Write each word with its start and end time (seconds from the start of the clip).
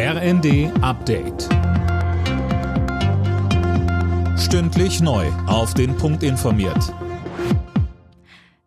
RND 0.00 0.70
Update. 0.80 1.48
Stündlich 4.38 5.00
neu. 5.00 5.26
Auf 5.48 5.74
den 5.74 5.96
Punkt 5.96 6.22
informiert. 6.22 6.94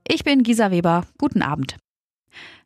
Ich 0.05 0.25
bin 0.25 0.43
Gisa 0.43 0.71
Weber. 0.71 1.05
Guten 1.17 1.41
Abend. 1.41 1.77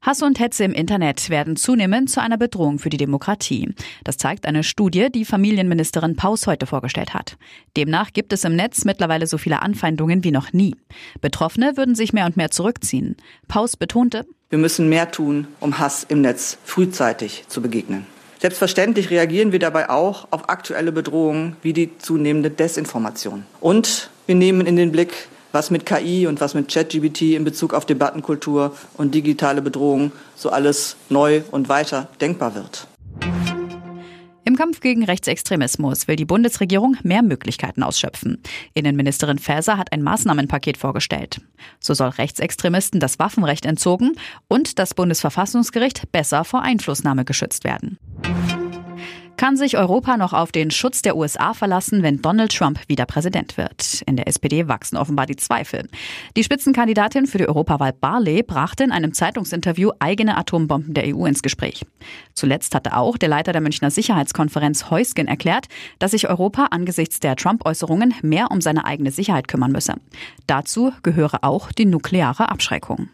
Hass 0.01 0.23
und 0.23 0.39
Hetze 0.39 0.63
im 0.63 0.73
Internet 0.73 1.29
werden 1.29 1.57
zunehmend 1.57 2.09
zu 2.09 2.19
einer 2.19 2.39
Bedrohung 2.39 2.79
für 2.79 2.89
die 2.89 2.97
Demokratie. 2.97 3.71
Das 4.03 4.17
zeigt 4.17 4.47
eine 4.47 4.63
Studie, 4.63 5.09
die 5.13 5.25
Familienministerin 5.25 6.15
Paus 6.15 6.47
heute 6.47 6.65
vorgestellt 6.65 7.13
hat. 7.13 7.37
Demnach 7.77 8.13
gibt 8.13 8.33
es 8.33 8.45
im 8.45 8.55
Netz 8.55 8.83
mittlerweile 8.83 9.27
so 9.27 9.37
viele 9.37 9.61
Anfeindungen 9.61 10.23
wie 10.23 10.31
noch 10.31 10.53
nie. 10.53 10.75
Betroffene 11.21 11.77
würden 11.77 11.93
sich 11.93 12.13
mehr 12.13 12.25
und 12.25 12.35
mehr 12.35 12.49
zurückziehen. 12.49 13.15
Paus 13.47 13.77
betonte, 13.77 14.25
wir 14.49 14.57
müssen 14.57 14.89
mehr 14.89 15.11
tun, 15.11 15.47
um 15.59 15.77
Hass 15.77 16.03
im 16.03 16.21
Netz 16.21 16.57
frühzeitig 16.63 17.43
zu 17.47 17.61
begegnen. 17.61 18.07
Selbstverständlich 18.39 19.09
reagieren 19.09 19.51
wir 19.51 19.59
dabei 19.59 19.89
auch 19.89 20.27
auf 20.31 20.49
aktuelle 20.49 20.91
Bedrohungen 20.91 21.55
wie 21.61 21.73
die 21.73 21.97
zunehmende 21.97 22.49
Desinformation. 22.49 23.45
Und 23.59 24.09
wir 24.25 24.35
nehmen 24.35 24.65
in 24.65 24.75
den 24.75 24.91
Blick, 24.91 25.27
was 25.51 25.71
mit 25.71 25.85
KI 25.85 26.27
und 26.27 26.41
was 26.41 26.53
mit 26.53 26.67
ChatGBT 26.67 27.35
in 27.35 27.45
Bezug 27.45 27.73
auf 27.73 27.85
Debattenkultur 27.85 28.75
und 28.95 29.15
digitale 29.15 29.61
Bedrohungen 29.61 30.11
so 30.35 30.49
alles 30.49 30.97
neu 31.09 31.41
und 31.51 31.69
weiter 31.69 32.09
denkbar 32.19 32.55
wird. 32.55 32.87
Im 34.47 34.55
Kampf 34.55 34.79
gegen 34.79 35.03
Rechtsextremismus 35.03 36.07
will 36.07 36.17
die 36.17 36.25
Bundesregierung 36.25 36.97
mehr 37.01 37.23
Möglichkeiten 37.23 37.81
ausschöpfen. 37.81 38.43
Innenministerin 38.75 39.39
Faeser 39.39 39.77
hat 39.77 39.91
ein 39.91 40.03
Maßnahmenpaket 40.03 40.77
vorgestellt. 40.77 41.41
So 41.79 41.95
soll 41.95 42.09
Rechtsextremisten 42.09 42.99
das 42.99 43.17
Waffenrecht 43.17 43.65
entzogen 43.65 44.11
und 44.47 44.77
das 44.77 44.93
Bundesverfassungsgericht 44.93 46.11
besser 46.11 46.43
vor 46.43 46.61
Einflussnahme 46.61 47.25
geschützt 47.25 47.63
werden. 47.63 47.97
Kann 49.37 49.57
sich 49.57 49.77
Europa 49.77 50.15
noch 50.15 50.31
auf 50.31 50.53
den 50.53 50.71
Schutz 50.71 51.01
der 51.01 51.17
USA 51.17 51.53
verlassen, 51.53 52.03
wenn 52.03 52.21
Donald 52.21 52.55
Trump 52.55 52.79
wieder 52.87 53.05
Präsident 53.05 53.57
wird? 53.57 54.01
In 54.07 54.15
der 54.15 54.27
SPD 54.27 54.69
wachsen 54.69 54.95
offenbar 54.95 55.25
die 55.25 55.35
Zweifel. 55.35 55.89
Die 56.37 56.43
Spitzenkandidatin 56.43 57.27
für 57.27 57.37
die 57.37 57.47
Europawahl 57.47 57.91
Barley 57.91 58.43
brachte 58.43 58.85
in 58.85 58.93
einem 58.93 59.13
Zeitungsinterview 59.13 59.91
eigene 59.99 60.37
Atombomben 60.37 60.93
der 60.93 61.13
EU 61.13 61.25
ins 61.25 61.41
Gespräch. 61.41 61.85
Zuletzt 62.33 62.73
hatte 62.75 62.95
auch 62.95 63.17
der 63.17 63.27
Leiter 63.27 63.51
der 63.51 63.61
Münchner 63.61 63.91
Sicherheitskonferenz 63.91 64.89
Heusgen 64.89 65.27
erklärt, 65.27 65.65
dass 65.99 66.11
sich 66.11 66.29
Europa 66.29 66.67
angesichts 66.71 67.19
der 67.19 67.35
Trump-Äußerungen 67.35 68.13
mehr 68.21 68.51
um 68.51 68.61
seine 68.61 68.85
eigene 68.85 69.11
Sicherheit 69.11 69.49
kümmern 69.49 69.73
müsse. 69.73 69.95
Dazu 70.47 70.93
gehöre 71.03 71.43
auch 71.43 71.73
die 71.73 71.85
nukleare 71.85 72.47
Abschreckung. 72.47 73.09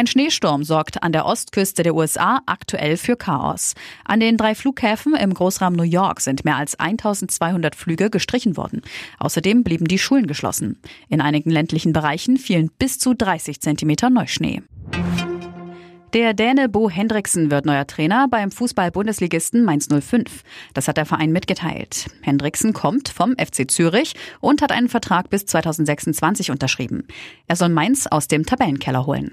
Ein 0.00 0.06
Schneesturm 0.06 0.64
sorgt 0.64 1.02
an 1.02 1.12
der 1.12 1.26
Ostküste 1.26 1.82
der 1.82 1.94
USA 1.94 2.40
aktuell 2.46 2.96
für 2.96 3.16
Chaos. 3.16 3.74
An 4.02 4.18
den 4.18 4.38
drei 4.38 4.54
Flughäfen 4.54 5.14
im 5.14 5.34
Großraum 5.34 5.74
New 5.74 5.82
York 5.82 6.22
sind 6.22 6.42
mehr 6.42 6.56
als 6.56 6.80
1200 6.80 7.76
Flüge 7.76 8.08
gestrichen 8.08 8.56
worden. 8.56 8.80
Außerdem 9.18 9.62
blieben 9.62 9.88
die 9.88 9.98
Schulen 9.98 10.26
geschlossen. 10.26 10.80
In 11.10 11.20
einigen 11.20 11.50
ländlichen 11.50 11.92
Bereichen 11.92 12.38
fielen 12.38 12.70
bis 12.78 12.98
zu 12.98 13.12
30 13.12 13.60
Zentimeter 13.60 14.08
Neuschnee. 14.08 14.62
Der 16.14 16.32
Däne 16.32 16.70
Bo 16.70 16.88
Hendriksen 16.88 17.50
wird 17.50 17.66
neuer 17.66 17.86
Trainer 17.86 18.26
beim 18.26 18.50
Fußball-Bundesligisten 18.50 19.66
Mainz 19.66 19.88
05. 19.88 20.44
Das 20.72 20.88
hat 20.88 20.96
der 20.96 21.04
Verein 21.04 21.30
mitgeteilt. 21.30 22.06
Hendriksen 22.22 22.72
kommt 22.72 23.10
vom 23.10 23.34
FC 23.36 23.70
Zürich 23.70 24.14
und 24.40 24.62
hat 24.62 24.72
einen 24.72 24.88
Vertrag 24.88 25.28
bis 25.28 25.44
2026 25.44 26.50
unterschrieben. 26.50 27.06
Er 27.48 27.56
soll 27.56 27.68
Mainz 27.68 28.06
aus 28.06 28.28
dem 28.28 28.46
Tabellenkeller 28.46 29.04
holen. 29.04 29.32